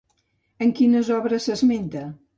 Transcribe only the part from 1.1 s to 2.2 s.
obres s'esmenta?